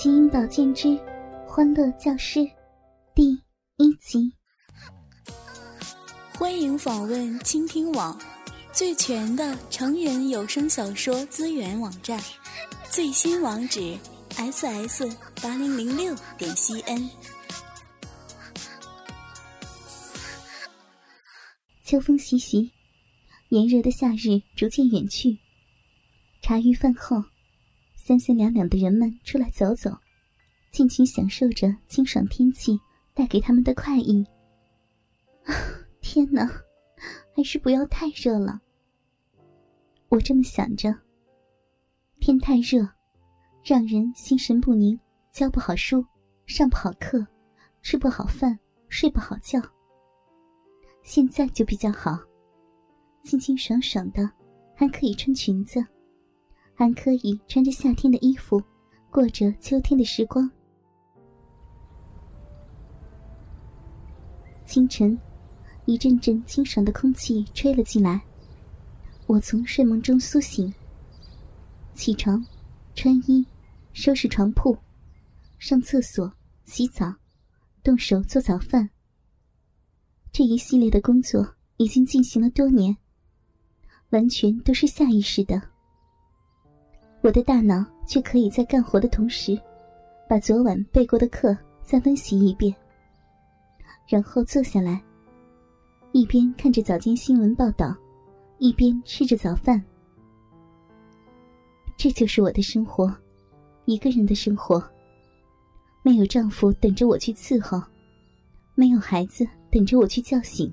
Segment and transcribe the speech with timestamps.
[0.00, 0.96] 基因保健之
[1.44, 2.48] 欢乐教师
[3.16, 3.32] 第
[3.78, 4.32] 一集。
[6.34, 8.16] 欢迎访问倾听网，
[8.72, 12.16] 最全的成人有声小说资源网站。
[12.88, 13.98] 最新网址
[14.36, 17.10] ：ss 八零零六点 cn。
[21.82, 22.70] 秋风习习，
[23.48, 25.36] 炎热的夏日逐渐远去。
[26.40, 27.20] 茶余饭后。
[28.08, 29.94] 三三两两的人们出来走走，
[30.72, 32.80] 尽情享受着清爽天气
[33.12, 34.24] 带给他们的快意。
[36.00, 36.50] 天哪，
[37.36, 38.62] 还是不要太热了。
[40.08, 40.98] 我这么想着。
[42.18, 42.88] 天太热，
[43.62, 44.98] 让人心神不宁，
[45.30, 46.02] 教不好书，
[46.46, 47.26] 上不好课，
[47.82, 49.60] 吃不好饭，睡不好觉。
[51.02, 52.18] 现在就比较好，
[53.22, 54.30] 清清爽爽的，
[54.74, 55.84] 还可以穿裙子。
[56.78, 58.62] 还可以穿着夏天的衣服，
[59.10, 60.48] 过着秋天的时光。
[64.64, 65.18] 清晨，
[65.86, 68.22] 一阵阵清爽的空气吹了进来，
[69.26, 70.72] 我从睡梦中苏醒，
[71.94, 72.46] 起床，
[72.94, 73.44] 穿衣，
[73.92, 74.78] 收拾床铺，
[75.58, 76.32] 上厕所，
[76.64, 77.12] 洗澡，
[77.82, 78.88] 动手做早饭。
[80.30, 82.96] 这一系列的工作已经进行了多年，
[84.10, 85.60] 完全都是下意识的。
[87.20, 89.58] 我的大脑却可以在干活的同时，
[90.28, 92.74] 把昨晚背过的课再温习一遍，
[94.06, 95.02] 然后坐下来，
[96.12, 97.94] 一边看着早间新闻报道，
[98.58, 99.82] 一边吃着早饭。
[101.96, 103.12] 这就是我的生活，
[103.84, 104.82] 一个人的生活。
[106.04, 107.82] 没有丈夫等着我去伺候，
[108.76, 110.72] 没有孩子等着我去叫醒。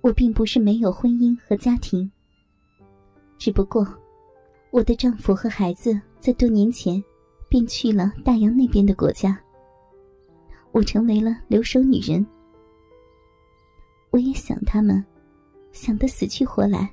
[0.00, 2.10] 我并不是没有婚姻和家庭，
[3.38, 3.86] 只不过。
[4.72, 7.02] 我的丈夫和孩子在多年前
[7.46, 9.38] 便去了大洋那边的国家，
[10.72, 12.26] 我成为了留守女人。
[14.08, 15.04] 我也想他们，
[15.72, 16.90] 想得死去活来，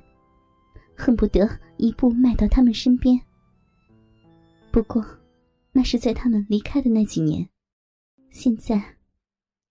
[0.94, 1.48] 恨不得
[1.78, 3.18] 一步迈到他们身边。
[4.70, 5.02] 不过，
[5.72, 7.48] 那是在他们离开的那几年。
[8.30, 8.98] 现在，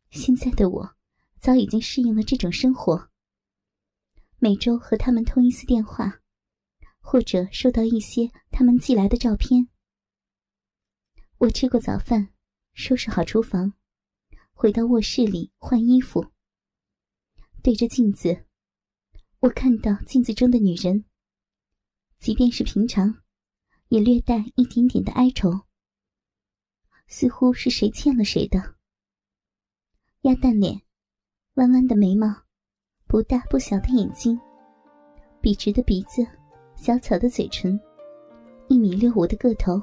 [0.09, 0.89] 现在的我
[1.37, 3.07] 早已经适应了这种生活。
[4.39, 6.21] 每周和他们通一次电话。
[7.11, 9.67] 或者收到一些他们寄来的照片。
[11.39, 12.31] 我吃过早饭，
[12.73, 13.73] 收拾好厨房，
[14.53, 16.23] 回到卧室里换衣服。
[17.63, 18.45] 对着镜子，
[19.39, 21.05] 我看到镜子中的女人，
[22.19, 23.23] 即便是平常，
[23.87, 25.65] 也略带一点点的哀愁，
[27.07, 28.75] 似乎是谁欠了谁的。
[30.21, 30.79] 鸭蛋脸，
[31.55, 32.45] 弯弯的眉毛，
[33.07, 34.39] 不大不小的眼睛，
[35.41, 36.38] 笔直的鼻子。
[36.79, 37.77] 小巧的嘴唇，
[38.69, 39.81] 一米六五的个头，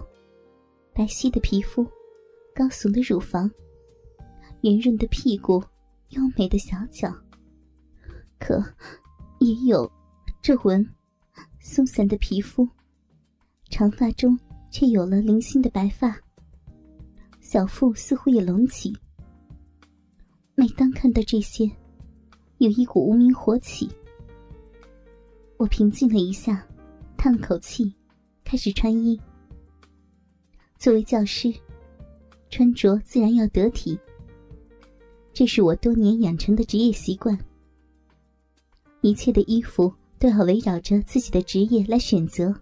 [0.95, 1.87] 白皙的皮肤，
[2.55, 3.51] 高耸的乳房，
[4.63, 5.63] 圆润的屁股，
[6.09, 7.15] 优美的小脚。
[8.39, 8.65] 可
[9.41, 9.89] 也有
[10.41, 10.83] 皱纹，
[11.61, 12.67] 松散的皮肤，
[13.69, 14.37] 长发中
[14.71, 16.19] 却有了零星的白发。
[17.41, 18.97] 小腹似乎也隆起。
[20.55, 21.71] 每当看到这些，
[22.57, 23.87] 有一股无名火起。
[25.59, 26.66] 我平静了一下。
[27.27, 27.93] 叹了口气，
[28.45, 29.21] 开始穿衣。
[30.79, 31.53] 作为教师，
[32.51, 33.99] 穿着自然要得体，
[35.33, 37.37] 这是我多年养成的职业习惯。
[39.01, 42.55] 一切的衣服都要围绕着自己的职业来选择。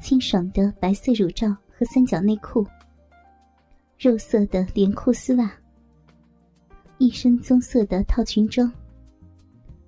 [0.00, 2.66] 清爽的白色乳罩和三角内裤，
[3.96, 5.48] 肉色的连裤丝袜，
[6.98, 8.68] 一身棕色的套裙装，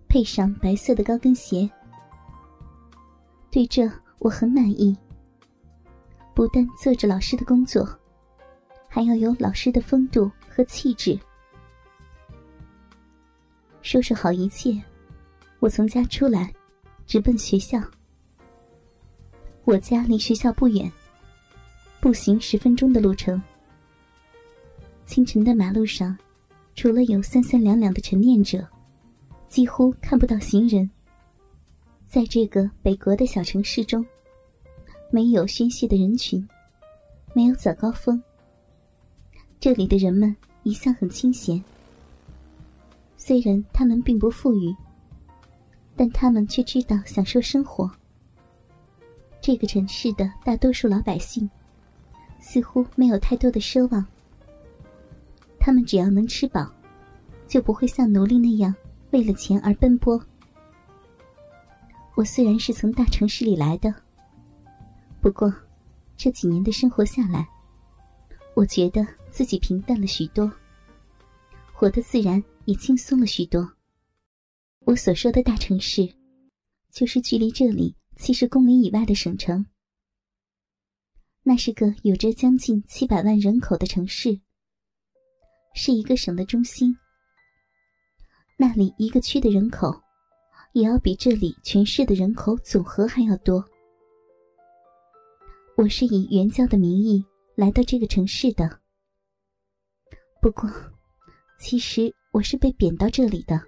[0.08, 1.68] 配上白色的高跟鞋。
[3.50, 4.96] 对这我很满意。
[6.34, 7.88] 不但做着老师的工作，
[8.88, 11.18] 还要有老师的风度和气质。
[13.80, 14.82] 收拾好一切，
[15.60, 16.52] 我从家出来，
[17.06, 17.80] 直奔学校。
[19.64, 20.90] 我家离学校不远，
[22.00, 23.42] 步行十分钟的路程。
[25.06, 26.16] 清晨的马路上，
[26.74, 28.66] 除了有三三两两的晨练者，
[29.48, 30.90] 几乎看不到行人。
[32.06, 34.04] 在这个北国的小城市中，
[35.10, 36.46] 没有喧嚣的人群，
[37.34, 38.22] 没有早高峰。
[39.58, 41.62] 这里的人们一向很清闲。
[43.16, 44.74] 虽然他们并不富裕，
[45.96, 47.90] 但他们却知道享受生活。
[49.40, 51.48] 这个城市的大多数老百姓，
[52.38, 54.04] 似乎没有太多的奢望。
[55.58, 56.70] 他们只要能吃饱，
[57.48, 58.72] 就不会像奴隶那样
[59.10, 60.22] 为了钱而奔波。
[62.16, 63.94] 我虽然是从大城市里来的，
[65.20, 65.52] 不过，
[66.16, 67.46] 这几年的生活下来，
[68.54, 70.50] 我觉得自己平淡了许多，
[71.74, 73.70] 活得自然也轻松了许多。
[74.86, 76.08] 我所说的大城市，
[76.90, 79.66] 就是距离这里七十公里以外的省城。
[81.42, 84.40] 那是个有着将近七百万人口的城市，
[85.74, 86.96] 是一个省的中心。
[88.56, 90.02] 那里一个区的人口，
[90.76, 93.64] 也要比这里全市的人口总和还要多。
[95.74, 97.24] 我是以援交的名义
[97.54, 98.78] 来到这个城市的，
[100.42, 100.70] 不过，
[101.58, 103.58] 其实我是被贬到这里的。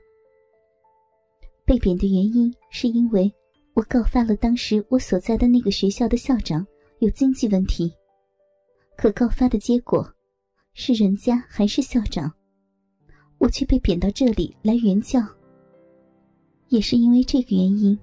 [1.65, 3.33] 被贬的原因是因为
[3.73, 6.67] 我告发了当时我所在的那个学校的校长
[6.99, 7.91] 有经济问题，
[8.99, 10.07] 可告发的结果
[10.75, 12.31] 是人家还是校长。
[13.39, 15.21] 我却被贬到这里来援教，
[16.69, 17.99] 也是因为这个原因，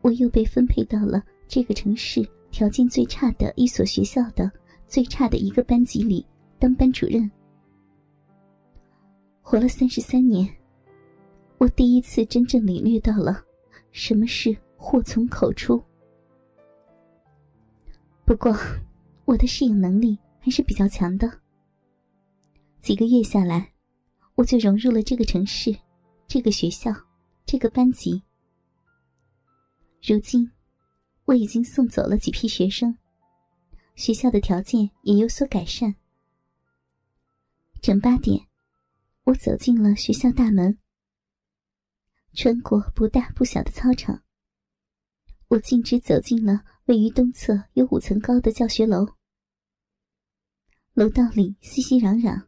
[0.00, 4.50] 我又被分配到了这个城市条件最差的一所学校的
[4.86, 6.26] 最差的一个班级里
[6.58, 7.30] 当班主任。
[9.40, 10.48] 活了三十三年，
[11.58, 13.42] 我第一次真正领略到了
[13.90, 15.82] 什么是祸从口出。
[18.24, 18.56] 不过，
[19.24, 21.30] 我的适应能力还是比较强的，
[22.80, 23.68] 几个月下来。
[24.34, 25.76] 我就融入了这个城市，
[26.26, 26.90] 这个学校，
[27.44, 28.22] 这个班级。
[30.02, 30.50] 如今，
[31.26, 32.96] 我已经送走了几批学生，
[33.94, 35.94] 学校的条件也有所改善。
[37.80, 38.48] 整八点，
[39.24, 40.78] 我走进了学校大门，
[42.32, 44.22] 穿过不大不小的操场，
[45.48, 49.06] 我径直走进了位于东侧有五层高的教学楼。
[50.94, 52.46] 楼道里熙熙攘攘。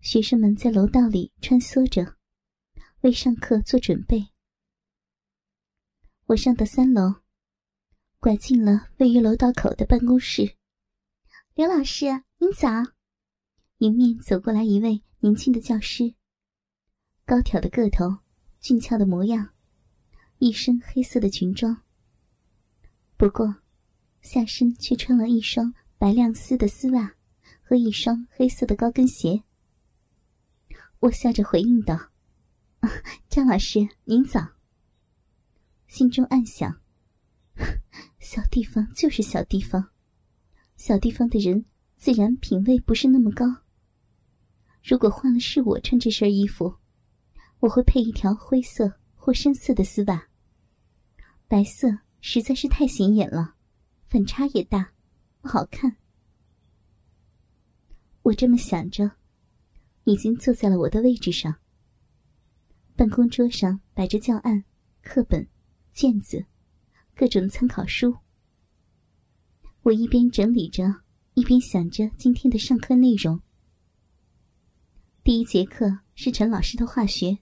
[0.00, 2.17] 学生们在楼道里穿梭着，
[3.02, 4.30] 为上课做准备。
[6.26, 7.22] 我上到三楼，
[8.18, 10.56] 拐进了位于楼道口的办公室。
[11.54, 12.06] 刘老师，
[12.38, 12.68] 您早！
[13.78, 16.14] 迎面走过来一位年轻的教师，
[17.24, 18.18] 高挑的个头，
[18.58, 19.54] 俊俏的模样，
[20.38, 21.84] 一身黑色的裙装。
[23.16, 23.62] 不过，
[24.22, 27.14] 下身却穿了一双白亮丝的丝袜
[27.62, 29.44] 和一双黑色的高跟鞋。
[30.98, 32.10] 我笑着回应道
[33.28, 34.54] ：“张老师，您早。”
[35.88, 36.80] 心中暗想
[38.20, 39.90] ：“小地方就是小地方，
[40.76, 41.64] 小地方的人
[41.96, 43.46] 自然品味不是那么高。
[44.82, 46.76] 如果换了是我穿这身衣服，
[47.60, 50.28] 我会配一条灰色或深色的丝袜。
[51.46, 51.88] 白色
[52.20, 53.54] 实在是太显眼了，
[54.06, 54.92] 反差也大，
[55.40, 55.96] 不好看。”
[58.22, 59.12] 我这么想着。
[60.04, 61.54] 已经坐在了我的位置上。
[62.98, 64.64] 办公桌上摆着教案、
[65.02, 65.48] 课本、
[65.92, 66.46] 卷子，
[67.14, 68.16] 各种参考书。
[69.82, 70.82] 我一边整理着，
[71.34, 73.40] 一边想着今天的上课内容。
[75.22, 77.38] 第一节课是陈老师的化学，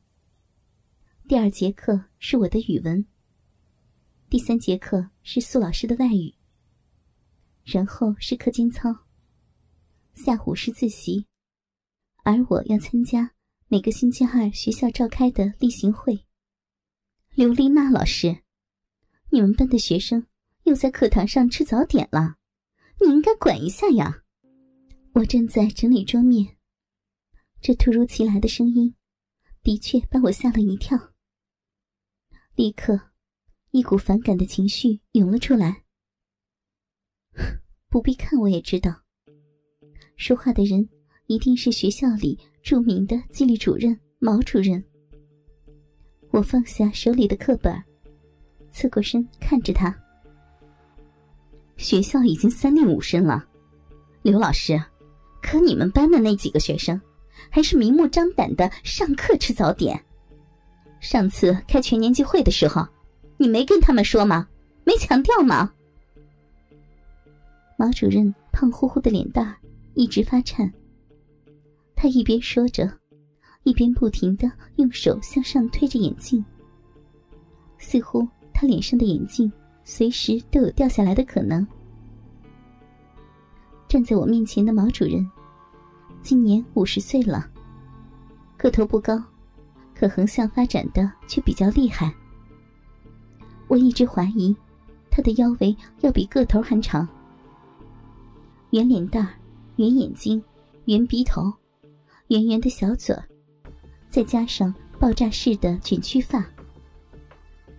[1.26, 3.06] 第二节课是我的语文，
[4.28, 6.34] 第三节课是苏老师的外语，
[7.64, 9.06] 然后是课间操，
[10.12, 11.24] 下午是自习。
[12.24, 13.32] 而我要参加
[13.68, 16.24] 每个星期二学校召开的例行会。
[17.34, 18.44] 刘丽娜老师，
[19.30, 20.24] 你们班的学生
[20.62, 22.36] 又在课堂上吃早点了，
[23.00, 24.22] 你应该管一下呀！
[25.14, 26.56] 我正在整理桌面，
[27.60, 28.94] 这突如其来的声音，
[29.64, 31.14] 的确把我吓了一跳。
[32.54, 33.10] 立刻，
[33.72, 35.82] 一股反感的情绪涌了出来。
[37.90, 39.02] 不必看我也知道，
[40.16, 40.88] 说话的人。
[41.28, 44.82] 一定是学校里著名的纪律主任毛主任。
[46.32, 47.72] 我放下手里的课本，
[48.72, 49.96] 侧过身看着他。
[51.76, 53.46] 学校已经三令五申了，
[54.22, 54.82] 刘老师，
[55.40, 57.00] 可你们班的那几个学生，
[57.50, 60.04] 还是明目张胆的上课吃早点。
[60.98, 62.84] 上次开全年级会的时候，
[63.36, 64.48] 你没跟他们说吗？
[64.82, 65.72] 没强调吗？
[67.78, 69.56] 毛主任胖乎乎的脸蛋
[69.94, 70.68] 一直发颤。
[72.06, 72.88] 他一边说着，
[73.64, 76.44] 一边不停的用手向上推着眼镜，
[77.78, 81.66] 似乎他脸上的眼镜随时都有掉下来的可能。
[83.88, 85.28] 站在我面前的毛主任，
[86.22, 87.50] 今年五十岁了，
[88.56, 89.20] 个头不高，
[89.92, 92.14] 可横向发展的却比较厉害。
[93.66, 94.54] 我一直怀疑，
[95.10, 97.08] 他的腰围要比个头还长。
[98.70, 99.28] 圆脸蛋
[99.74, 100.40] 圆眼睛，
[100.84, 101.52] 圆鼻头。
[102.28, 103.16] 圆圆的小嘴，
[104.08, 106.44] 再加上爆炸式的卷曲发，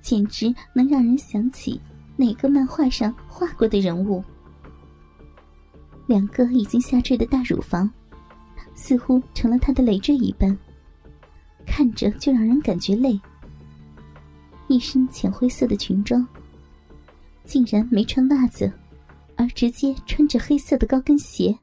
[0.02, 1.82] 简直能让人想起
[2.16, 4.24] 哪个漫画上画过的人物。
[6.06, 7.92] 两个已经下坠的大乳房，
[8.74, 10.58] 似乎成了他的累赘一般，
[11.66, 13.20] 看着就让人感觉累。
[14.70, 16.26] 一身浅灰色的裙装，
[17.44, 18.72] 竟然没穿袜子，
[19.36, 21.58] 而直接穿着黑色的高跟鞋。